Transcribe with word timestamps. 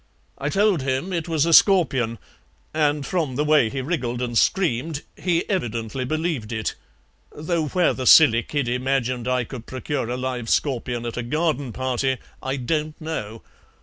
I 0.39 0.49
told 0.49 0.81
him 0.81 1.13
it 1.13 1.27
was 1.29 1.45
a 1.45 1.53
scorpion, 1.53 2.17
and 2.73 3.05
from 3.05 3.35
the 3.35 3.45
way 3.45 3.69
he 3.69 3.81
wriggled 3.81 4.19
and 4.19 4.35
screamed 4.35 5.03
he 5.15 5.47
evidently 5.47 6.05
believed 6.05 6.51
it, 6.51 6.73
though 7.31 7.67
where 7.67 7.93
the 7.93 8.07
silly 8.07 8.41
kid 8.41 8.67
imagined 8.67 9.27
I 9.27 9.43
could 9.43 9.67
procure 9.67 10.09
a 10.09 10.17
live 10.17 10.49
scorpion 10.49 11.05
at 11.05 11.17
a 11.17 11.21
garden 11.21 11.71
party 11.71 12.17
I 12.41 12.55
don't 12.55 12.99
know. 12.99 13.43